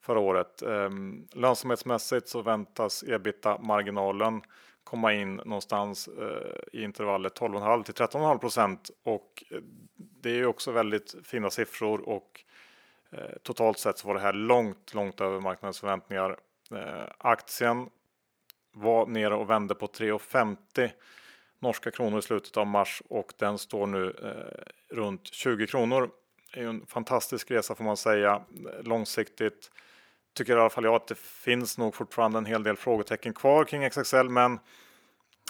[0.00, 0.62] förra året.
[0.62, 4.42] Ehm, lönsamhetsmässigt så väntas ebita-marginalen
[4.84, 9.58] komma in någonstans eh, i intervallet 12,5 till 13,5 procent och eh,
[9.96, 12.40] det är ju också väldigt fina siffror och
[13.10, 16.36] eh, totalt sett så var det här långt, långt över marknadens förväntningar.
[17.18, 17.90] Aktien
[18.72, 20.90] var nere och vände på 3,50
[21.60, 26.10] norska kronor i slutet av mars och den står nu eh, runt 20 kronor.
[26.54, 28.42] Det är en fantastisk resa får man säga.
[28.82, 29.70] Långsiktigt
[30.34, 33.64] tycker i alla fall jag att det finns nog fortfarande en hel del frågetecken kvar
[33.64, 34.58] kring XXL men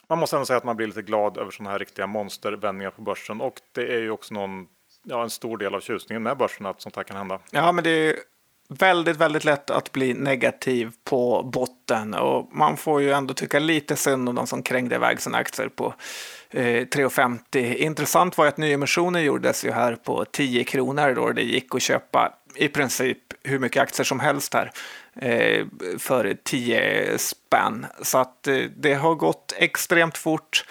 [0.08, 3.02] man måste ändå säga att man blir lite glad över sådana här riktiga monstervändningar på
[3.02, 4.66] börsen och det är ju också någon,
[5.02, 7.40] ja, en stor del av tjusningen med börsen att sånt här kan hända.
[7.50, 8.16] Ja, men det är
[8.78, 13.96] väldigt, väldigt lätt att bli negativ på botten och man får ju ändå tycka lite
[13.96, 15.94] synd om de som krängde iväg sina aktier på
[16.50, 17.74] eh, 3,50.
[17.74, 21.82] Intressant var ju att nyemissionen gjordes ju här på 10 kronor då det gick att
[21.82, 24.72] köpa i princip hur mycket aktier som helst här
[25.16, 25.66] eh,
[25.98, 27.86] för 10 spänn.
[28.02, 30.64] Så att eh, det har gått extremt fort.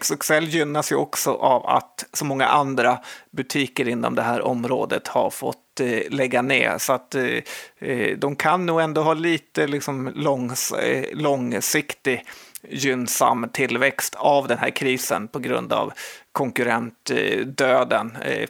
[0.00, 2.98] XXL gynnas ju också av att så många andra
[3.30, 6.78] butiker inom det här området har fått eh, lägga ner.
[6.78, 7.42] Så att eh,
[7.78, 12.24] eh, de kan nog ändå ha lite liksom, långs, eh, långsiktig
[12.68, 15.92] gynnsam tillväxt av den här krisen på grund av
[16.32, 18.16] konkurrentdöden.
[18.16, 18.48] Eh,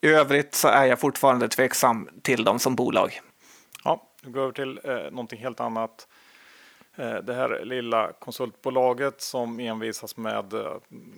[0.00, 3.20] I övrigt så är jag fortfarande tveksam till dem som bolag.
[3.84, 6.08] Ja, vi går över till eh, någonting helt annat.
[6.96, 10.72] Eh, det här lilla konsultbolaget som envisas med eh,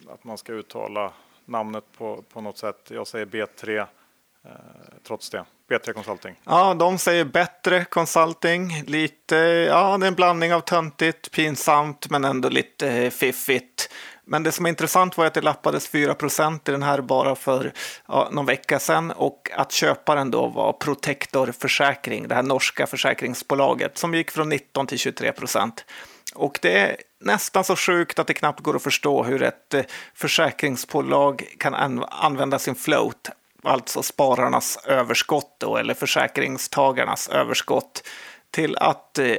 [0.09, 1.13] att man ska uttala
[1.45, 2.91] namnet på, på något sätt.
[2.91, 3.87] Jag säger B3 eh,
[4.47, 5.45] Eh, trots det.
[5.71, 6.35] B3 Consulting.
[6.45, 8.83] Ja, de säger bättre consulting.
[8.87, 13.91] Lite, ja, det är en blandning av töntigt, pinsamt men ändå lite fiffigt.
[14.25, 17.73] Men det som är intressant var att det lappades 4% i den här bara för
[18.09, 23.99] ja, någon vecka sedan och att köparen då var Protector Försäkring, det här norska försäkringsbolaget
[23.99, 25.85] som gick från 19 till 23 procent.
[26.35, 29.83] Och det är nästan så sjukt att det knappt går att förstå hur ett eh,
[30.15, 31.75] försäkringsbolag kan
[32.11, 33.31] använda sin float,
[33.67, 38.03] alltså spararnas överskott då, eller försäkringstagarnas överskott
[38.51, 39.37] till att eh,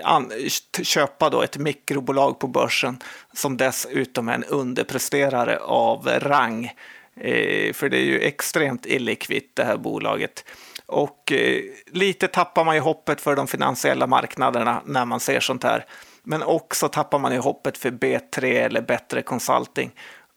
[0.84, 3.00] köpa då ett mikrobolag på börsen
[3.34, 6.72] som dessutom är en underpresterare av rang.
[7.20, 10.46] Eh, för det är ju extremt illikvitt det här bolaget.
[10.86, 11.62] Och eh,
[11.92, 15.86] lite tappar man ju hoppet för de finansiella marknaderna när man ser sånt här.
[16.24, 19.92] Men också tappar man ju hoppet för B3 eller bättre consulting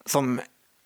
[0.05, 0.41] som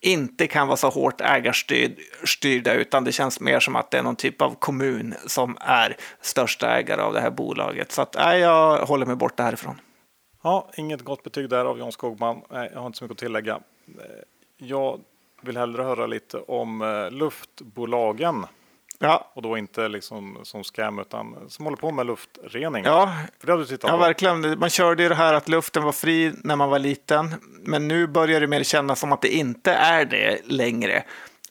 [0.06, 4.16] inte kan vara så hårt ägarstyrda utan det känns mer som att det är någon
[4.16, 7.92] typ av kommun som är största ägare av det här bolaget.
[7.92, 9.80] Så att, nej, jag håller mig borta härifrån.
[10.42, 12.42] Ja, inget gott betyg där av Jan Skogman.
[12.50, 13.54] Jag har inte så mycket att tillägga.
[13.54, 14.22] Eh,
[14.56, 15.00] jag
[15.42, 18.46] vill hellre höra lite om eh, luftbolagen.
[18.98, 19.30] Ja.
[19.34, 22.84] Och då inte liksom som scam utan som håller på med luftrening.
[22.84, 24.02] Ja, För det har du tittat ja på.
[24.02, 24.58] verkligen.
[24.58, 27.34] Man körde ju det här att luften var fri när man var liten.
[27.62, 31.04] Men nu börjar det mer kännas som att det inte är det längre.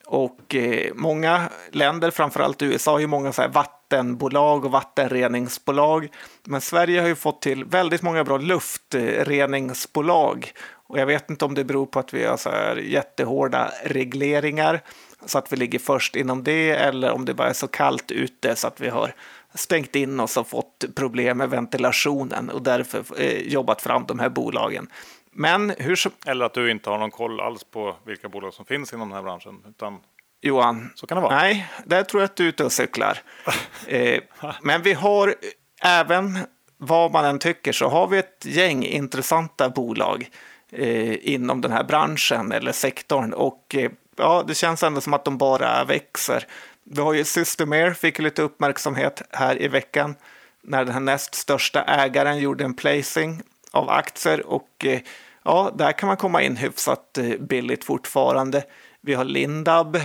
[0.06, 6.08] Och eh, många länder, framförallt USA, har ju många så här vattenbolag och vattenreningsbolag.
[6.44, 10.52] Men Sverige har ju fått till väldigt många bra luftreningsbolag.
[10.88, 14.80] Och jag vet inte om det beror på att vi har så här jättehårda regleringar
[15.26, 18.56] så att vi ligger först inom det eller om det bara är så kallt ute
[18.56, 19.12] så att vi har
[19.54, 24.28] stängt in oss och fått problem med ventilationen och därför eh, jobbat fram de här
[24.28, 24.88] bolagen.
[25.32, 26.12] Men hur som...
[26.26, 29.16] Eller att du inte har någon koll alls på vilka bolag som finns inom den
[29.16, 29.62] här branschen.
[29.68, 29.98] Utan
[30.42, 31.36] Johan, så kan det vara.
[31.36, 33.18] Nej, där tror jag att du är ute och cyklar.
[33.86, 34.22] eh,
[34.62, 35.34] men vi har
[35.82, 36.38] även,
[36.76, 40.28] vad man än tycker, så har vi ett gäng intressanta bolag
[40.72, 43.32] eh, inom den här branschen eller sektorn.
[43.32, 46.46] Och eh, ja, det känns ändå som att de bara växer.
[46.84, 50.14] Vi har ju Systemair, fick lite uppmärksamhet här i veckan
[50.62, 55.00] när den här näst största ägaren gjorde en placing av aktier och eh,
[55.42, 58.64] ja, där kan man komma in hyfsat eh, billigt fortfarande.
[59.00, 59.96] Vi har Lindab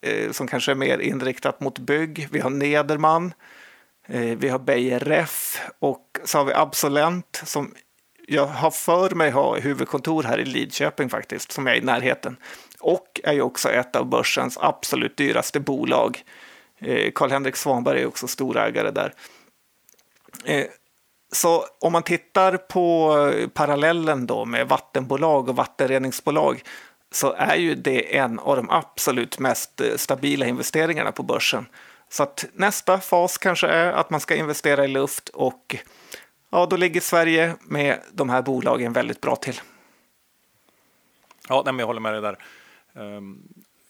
[0.00, 2.28] eh, som kanske är mer inriktat mot bygg.
[2.30, 3.32] Vi har Nederman.
[4.06, 7.74] Eh, vi har Beijer Ref och så har vi Absolent som
[8.30, 12.36] jag har för mig ha huvudkontor här i Lidköping faktiskt, som är i närheten.
[12.80, 16.22] Och är ju också ett av börsens absolut dyraste bolag.
[16.78, 19.14] Eh, Karl-Henrik Svanberg är också storägare där.
[20.44, 20.66] Eh,
[21.32, 26.62] så om man tittar på eh, parallellen då med vattenbolag och vattenreningsbolag
[27.12, 31.66] så är ju det en av de absolut mest stabila investeringarna på börsen.
[32.10, 35.76] Så att nästa fas kanske är att man ska investera i luft och
[36.50, 39.60] ja, då ligger Sverige med de här bolagen väldigt bra till.
[41.48, 42.36] Ja, nej, jag håller med dig där.
[42.94, 43.38] Ehm,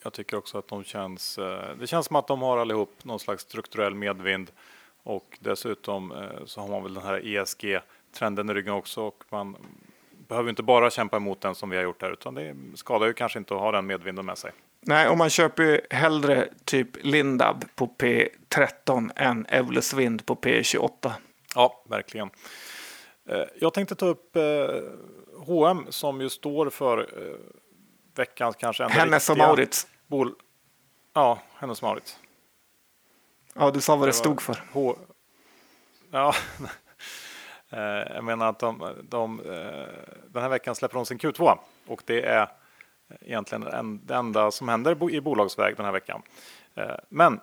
[0.04, 1.38] Jag tycker också att de känns.
[1.38, 4.50] eh, Det känns som att de har allihop någon slags strukturell medvind
[5.02, 9.56] och dessutom eh, så har man väl den här ESG-trenden i ryggen också och man
[10.28, 13.12] behöver inte bara kämpa emot den som vi har gjort här utan det skadar ju
[13.12, 14.52] kanske inte att ha den medvinden med sig.
[14.80, 21.12] Nej, och man köper ju hellre typ Lindab på P13 än Evolus Vind på P28.
[21.58, 22.30] Ja, verkligen.
[23.28, 24.36] Eh, Jag tänkte ta upp
[25.46, 27.34] H&M som ju står för eh,
[28.14, 29.86] veckans kanske enda Hennes och Mauritz.
[30.06, 30.34] Bol-
[31.14, 32.18] ja, Hennes och Mauritz.
[33.54, 34.62] Ja, du sa vad det var stod för.
[34.72, 34.96] H-
[36.10, 36.34] ja,
[38.14, 39.36] jag menar att de, de,
[40.28, 42.48] den här veckan släpper de sin Q2 och det är
[43.20, 46.22] egentligen en- det enda som händer i bolagsväg den här veckan.
[47.08, 47.40] Men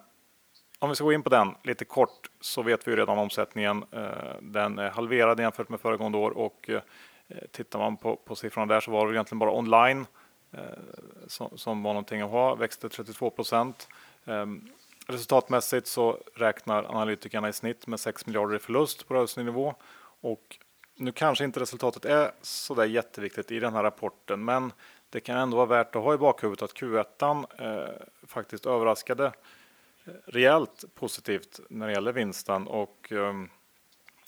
[0.86, 3.86] om vi ska gå in på den lite kort så vet vi ju redan omsättningen.
[3.92, 4.10] Eh,
[4.42, 6.82] den är halverad jämfört med föregående år och eh,
[7.52, 10.06] tittar man på, på siffrorna där så var det egentligen bara online
[10.52, 10.60] eh,
[11.28, 13.88] som, som var någonting att ha, växte 32 procent.
[14.26, 14.70] Ehm,
[15.08, 19.76] resultatmässigt så räknar analytikerna i snitt med 6 miljarder i förlust på rörelsenivå
[20.22, 20.58] och
[20.96, 24.74] nu kanske inte resultatet är så där jätteviktigt i den här rapporten, men
[25.10, 27.90] det kan ändå vara värt att ha i bakhuvudet att Q1 eh,
[28.28, 29.32] faktiskt överraskade eh,
[30.26, 33.50] rejält positivt när det gäller vinsten och ehm,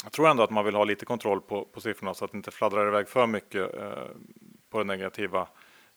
[0.04, 2.38] jag tror ändå att man vill ha lite kontroll på, på siffrorna så att det
[2.38, 4.08] inte fladdrar iväg för mycket eh,
[4.70, 5.48] på den negativa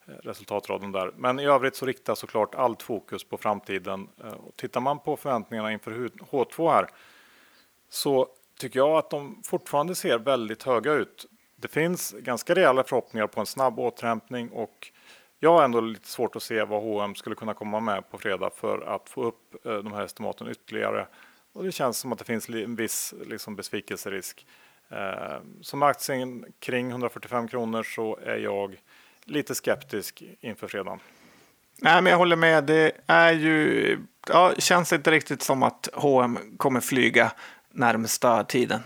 [0.05, 1.11] eh, resultatraden där.
[1.17, 4.07] Men i övrigt så riktas såklart allt fokus på framtiden.
[4.23, 6.87] Eh, och tittar man på förväntningarna inför H2 här
[7.89, 8.27] så
[8.59, 11.25] tycker jag att de fortfarande ser väldigt höga ut.
[11.55, 14.91] Det finns ganska rejäla förhoppningar på en snabb återhämtning och
[15.43, 18.49] jag har ändå lite svårt att se vad H&M skulle kunna komma med på fredag
[18.55, 21.07] för att få upp eh, de här estimaten ytterligare.
[21.53, 24.45] Och det känns som att det finns en viss liksom, besvikelserisk.
[24.89, 28.81] Eh, som aktien kring 145 kronor så är jag
[29.23, 30.99] lite skeptisk inför fredagen.
[31.77, 32.63] Nej, men jag håller med.
[32.63, 37.31] Det är ju, ja, känns inte riktigt som att H&M kommer flyga
[37.71, 38.79] närmsta tiden.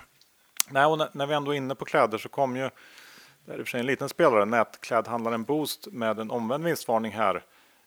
[0.70, 2.70] Nej, och när, när vi ändå är inne på kläder så kom ju,
[3.46, 7.12] det är i och för sig en liten spelare, nätklädhandlaren Boost med en omvänd vinstvarning
[7.12, 7.44] här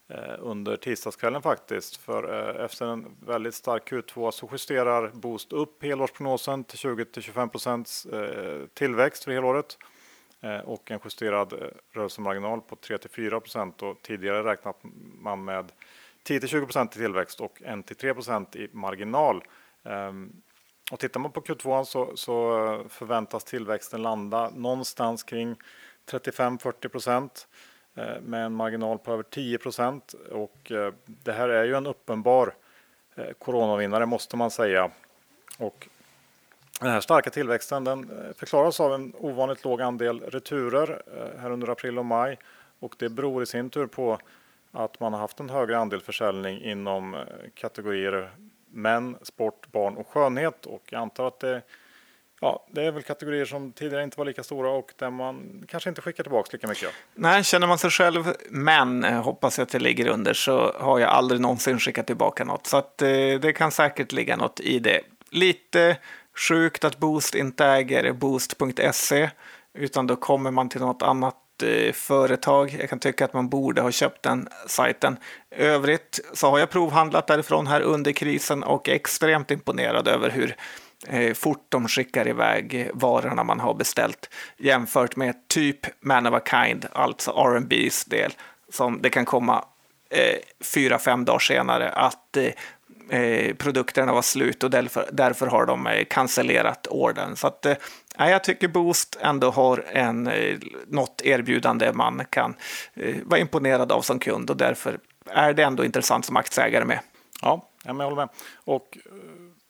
[0.08, 1.96] eh, under tisdagskvällen faktiskt.
[1.96, 8.06] För eh, efter en väldigt stark Q2 så justerar Boost upp helårsprognosen till 20-25 procents
[8.06, 9.78] eh, tillväxt för helåret
[10.64, 11.52] och en justerad
[11.92, 14.76] rörelsemarginal på 3-4 procent och tidigare räknat
[15.20, 15.72] man med
[16.28, 19.44] 10-20 procent i tillväxt och 1-3 procent i marginal.
[19.84, 20.32] Ehm,
[20.90, 25.56] och tittar man på Q2 så, så förväntas tillväxten landa någonstans kring
[26.10, 27.48] 35-40 procent
[27.94, 30.14] eh, med en marginal på över 10 procent.
[30.30, 32.54] Och eh, det här är ju en uppenbar
[33.14, 34.90] eh, coronavinnare måste man säga.
[35.58, 35.88] Och
[36.80, 41.02] Den här starka tillväxten den förklaras av en ovanligt låg andel returer
[41.38, 42.38] här under april och maj
[42.78, 44.18] och det beror i sin tur på
[44.72, 47.24] att man har haft en högre andel försäljning inom
[47.54, 48.30] kategorier
[48.70, 51.62] män, sport, barn och skönhet och jag antar att det
[52.40, 55.88] Ja, det är väl kategorier som tidigare inte var lika stora och där man kanske
[55.88, 56.90] inte skickar tillbaka lika mycket.
[57.14, 60.98] Nej, känner man sig själv män, eh, hoppas jag att det ligger under, så har
[60.98, 62.66] jag aldrig någonsin skickat tillbaka något.
[62.66, 63.08] Så att, eh,
[63.40, 65.00] det kan säkert ligga något i det.
[65.30, 65.96] Lite
[66.48, 69.30] sjukt att Boost inte äger Boost.se,
[69.74, 72.76] utan då kommer man till något annat Eh, företag.
[72.80, 75.16] Jag kan tycka att man borde ha köpt den sajten.
[75.50, 80.56] Övrigt så har jag provhandlat därifrån här under krisen och är extremt imponerad över hur
[81.06, 86.40] eh, fort de skickar iväg varorna man har beställt jämfört med typ Man of a
[86.50, 88.32] Kind, alltså R&B's del,
[88.72, 89.64] som det kan komma
[90.10, 90.38] eh,
[90.74, 92.52] fyra, fem dagar senare att eh,
[93.10, 97.36] eh, produkterna var slut och därför, därför har de eh, cancellerat ordern.
[97.36, 97.76] Så att, eh,
[98.18, 102.54] jag tycker Boost ändå har en, eh, något erbjudande man kan
[102.94, 107.00] eh, vara imponerad av som kund och därför är det ändå intressant som aktieägare med.
[107.42, 108.28] Ja, jag håller med.
[108.64, 109.12] Och eh,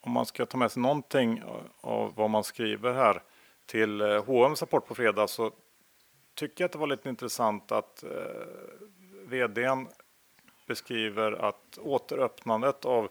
[0.00, 1.42] om man ska ta med sig någonting
[1.80, 3.22] av vad man skriver här
[3.66, 5.50] till eh, H&M's rapport på fredag så
[6.34, 8.10] tycker jag att det var lite intressant att eh,
[9.26, 9.88] vdn
[10.68, 13.08] beskriver att återöppnandet av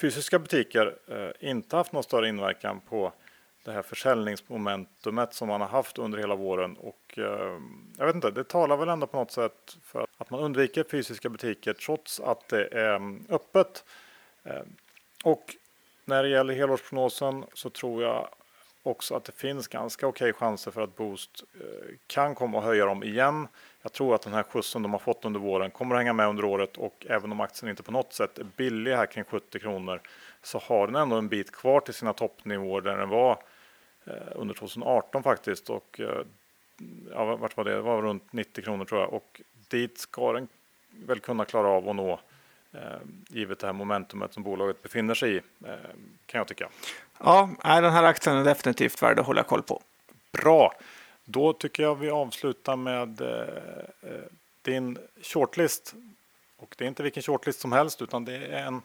[0.00, 3.12] fysiska butiker eh, inte haft någon större inverkan på
[3.64, 6.76] det här försäljningsmomentumet som man har haft under hela våren.
[6.76, 7.58] Och eh,
[7.98, 11.28] jag vet inte, det talar väl ändå på något sätt för att man undviker fysiska
[11.28, 13.84] butiker trots att det är mm, öppet.
[14.44, 14.62] Eh,
[15.24, 15.56] och
[16.04, 18.28] när det gäller helårsprognosen så tror jag
[18.82, 22.86] också att det finns ganska okej chanser för att Boost eh, kan komma att höja
[22.86, 23.48] dem igen.
[23.88, 26.28] Jag tror att den här skjutsen de har fått under våren kommer att hänga med
[26.28, 29.58] under året och även om aktien inte på något sätt är billig här kring 70
[29.58, 30.00] kronor
[30.42, 33.42] så har den ändå en bit kvar till sina toppnivåer där den var
[34.04, 36.24] eh, under 2018 faktiskt och eh,
[37.10, 37.74] ja, vart var det?
[37.74, 40.48] Det var runt 90 kronor tror jag och dit ska den
[41.06, 42.20] väl kunna klara av att nå
[42.72, 42.80] Eh,
[43.28, 45.40] givet det här momentumet som bolaget befinner sig i,
[46.26, 46.68] kan jag tycka.
[47.18, 49.82] Ja, den här aktien är definitivt värd att hålla koll på.
[50.32, 50.74] Bra,
[51.30, 53.28] då tycker jag vi avslutar med eh,
[54.02, 54.20] eh,
[54.62, 55.94] din shortlist.
[56.56, 58.82] Och det är inte vilken shortlist som helst utan det är en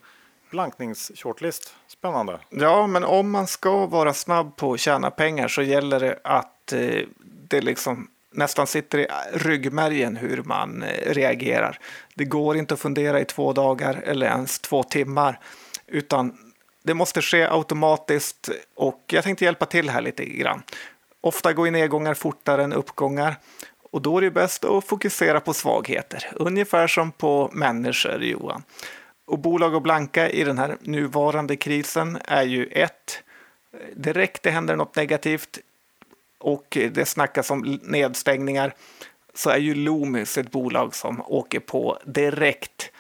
[0.49, 1.73] blanknings-shortlist.
[1.87, 2.39] Spännande.
[2.49, 6.73] Ja, men om man ska vara snabb på att tjäna pengar så gäller det att
[6.73, 11.79] eh, det liksom nästan sitter i ryggmärgen hur man eh, reagerar.
[12.13, 15.39] Det går inte att fundera i två dagar eller ens två timmar,
[15.87, 16.37] utan
[16.83, 20.63] det måste ske automatiskt och jag tänkte hjälpa till här lite grann.
[21.23, 23.35] Ofta går nedgångar fortare än uppgångar
[23.91, 28.63] och då är det bäst att fokusera på svagheter, ungefär som på människor, Johan.
[29.25, 33.23] Och bolag och blanka i den här nuvarande krisen är ju ett,
[33.95, 35.59] direkt det händer något negativt,
[36.39, 38.73] och det snackas om nedstängningar
[39.33, 42.91] så är ju Loomis ett bolag som åker på direkt.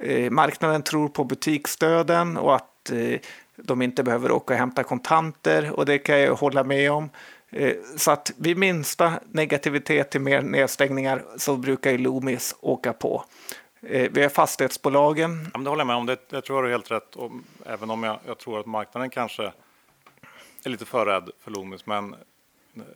[0.00, 3.20] Eh, marknaden tror på butiksstöden och att eh,
[3.56, 7.10] de inte behöver åka och hämta kontanter och det kan jag hålla med om.
[7.50, 13.24] Eh, så att vid minsta negativitet till mer nedstängningar så brukar ju Loomis åka på.
[13.82, 15.50] Eh, vi har fastighetsbolagen.
[15.54, 17.16] Ja, det håller jag med om, det, jag tror du har helt rätt.
[17.16, 17.30] Och
[17.66, 19.52] även om jag, jag tror att marknaden kanske
[20.64, 21.86] är lite för rädd för Loomis.
[21.86, 22.14] Men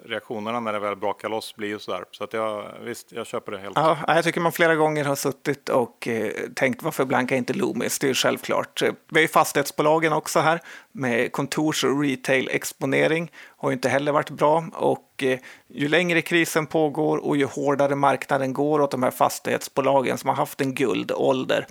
[0.04, 2.04] reaktionerna när det väl brakar loss blir ju sådär.
[2.10, 3.76] Så att jag, visst, jag köper det helt.
[3.76, 7.98] Ja, jag tycker man flera gånger har suttit och eh, tänkt varför blankar inte Loomis?
[7.98, 8.82] Det är ju självklart.
[8.82, 10.60] Vi har ju fastighetsbolagen också här
[10.92, 13.32] med kontors och retail-exponering.
[13.56, 17.94] Har ju inte heller varit bra och eh, ju längre krisen pågår och ju hårdare
[17.94, 21.66] marknaden går åt de här fastighetsbolagen som har haft en guldålder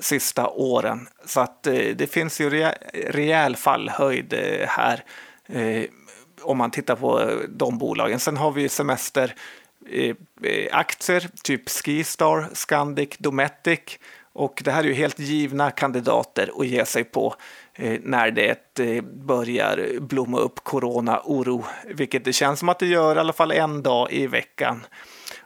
[0.00, 1.08] sista åren.
[1.24, 2.50] Så att eh, det finns ju
[2.92, 5.04] rejäl fallhöjd eh, här
[5.46, 5.84] eh,
[6.44, 8.20] om man tittar på de bolagen.
[8.20, 9.34] Sen har vi semesteraktier,
[11.10, 13.98] eh, eh, typ Skistar, Scandic, Dometic
[14.32, 17.34] och det här är ju helt givna kandidater att ge sig på
[17.74, 23.18] eh, när det börjar blomma upp corona-oro, vilket det känns som att det gör i
[23.18, 24.86] alla fall en dag i veckan.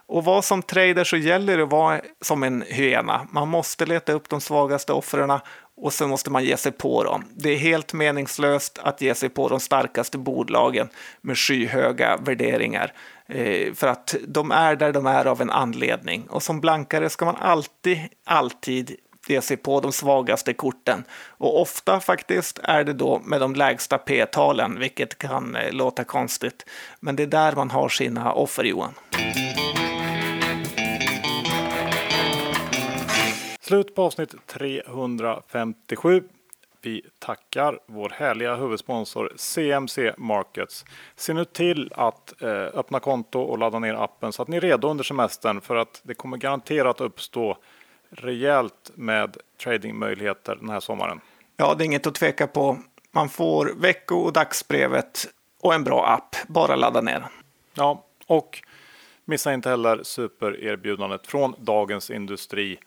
[0.09, 3.27] Och vad som trader så gäller det att vara som en hyena.
[3.31, 5.39] Man måste leta upp de svagaste offren
[5.81, 7.23] och så måste man ge sig på dem.
[7.35, 10.89] Det är helt meningslöst att ge sig på de starkaste bolagen
[11.21, 12.93] med skyhöga värderingar.
[13.27, 16.27] Eh, för att de är där de är av en anledning.
[16.29, 18.95] Och som blankare ska man alltid, alltid
[19.27, 21.03] ge sig på de svagaste korten.
[21.27, 26.65] Och ofta faktiskt är det då med de lägsta p-talen, vilket kan eh, låta konstigt.
[26.99, 28.93] Men det är där man har sina offer, Johan.
[33.69, 36.23] Slut på avsnitt 357.
[36.81, 40.85] vi tackar vår härliga huvudsponsor CMC Markets.
[41.15, 44.61] Se nu till att eh, öppna konto och ladda ner appen så att ni är
[44.61, 47.57] redo under semestern för att det kommer garanterat uppstå
[48.09, 51.21] rejält med tradingmöjligheter den här sommaren.
[51.57, 52.77] Ja, det är inget att tveka på.
[53.11, 55.27] Man får vecko och dagsbrevet
[55.61, 56.35] och en bra app.
[56.47, 57.25] Bara ladda ner.
[57.73, 58.61] Ja, och
[59.25, 62.79] missa inte heller supererbjudandet från Dagens Industri.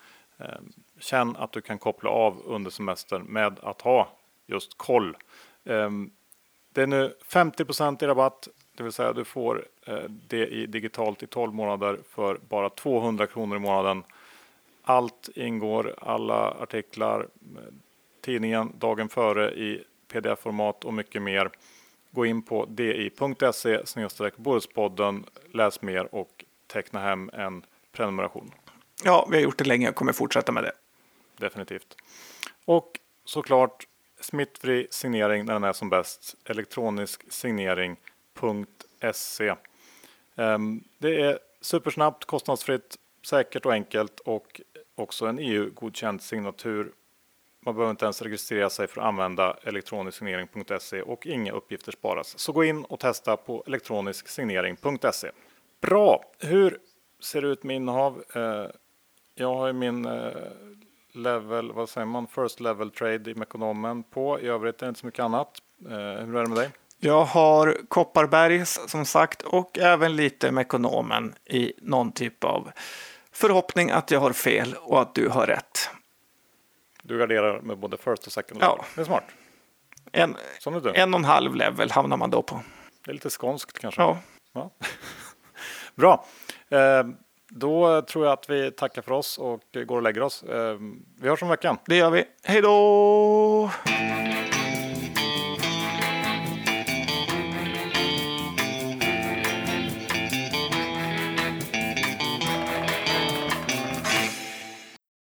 [0.43, 4.09] Ehm, känn att du kan koppla av under semestern med att ha
[4.47, 5.17] just koll.
[5.65, 6.11] Ehm,
[6.73, 11.23] det är nu 50 i rabatt, det vill säga du får eh, det i digitalt
[11.23, 14.05] i 12 månader för bara 200 kronor i månaden.
[14.83, 17.75] Allt ingår, alla artiklar, eh,
[18.21, 21.51] tidningen dagen före i pdf-format och mycket mer.
[22.11, 23.81] Gå in på di.se
[24.37, 28.51] Bohuspodden, läs mer och teckna hem en prenumeration.
[29.05, 30.73] Ja, vi har gjort det länge och kommer fortsätta med det.
[31.37, 31.97] Definitivt.
[32.65, 33.87] Och såklart
[34.21, 36.37] smittfri signering när den är som bäst.
[36.45, 38.45] Elektronisk signering.se.
[40.37, 44.61] Ehm, det är supersnabbt, kostnadsfritt, säkert och enkelt och
[44.95, 46.93] också en EU-godkänd signatur.
[47.61, 52.39] Man behöver inte ens registrera sig för att använda elektronisksignering.se och inga uppgifter sparas.
[52.39, 55.31] Så gå in och testa på elektronisksignering.se.
[55.81, 56.25] Bra!
[56.39, 56.79] Hur
[57.21, 58.25] ser det ut med innehav?
[58.35, 58.71] Ehm,
[59.35, 60.31] jag har min eh,
[61.13, 64.41] level, vad säger man, first level trade i Mekonomen på.
[64.41, 65.59] I övrigt är det inte så mycket annat.
[65.87, 66.71] Eh, hur är det med dig?
[66.99, 72.71] Jag har Kopparberg som sagt och även lite Mekonomen i någon typ av
[73.33, 75.91] förhoppning att jag har fel och att du har rätt.
[77.03, 78.77] Du garderar med både first och second level.
[78.79, 78.85] Ja.
[78.95, 79.25] Det är smart.
[80.13, 80.37] En,
[80.83, 80.93] du.
[80.95, 82.61] en och en halv level hamnar man då på.
[83.05, 84.03] Det är lite skånskt kanske.
[84.03, 84.19] Ja,
[84.53, 84.71] Ja.
[85.95, 86.25] Bra.
[86.69, 87.07] Eh,
[87.55, 90.43] då tror jag att vi tackar för oss och går och lägger oss.
[90.43, 91.79] Ehm, vi hörs om veckan.
[91.87, 92.25] det gör vi.
[92.45, 93.71] Hej då!